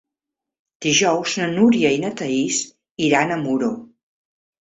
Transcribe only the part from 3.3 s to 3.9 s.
a Muro.